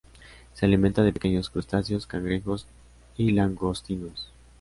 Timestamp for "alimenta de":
0.65-1.13